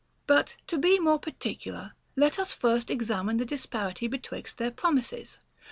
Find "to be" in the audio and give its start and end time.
0.65-0.97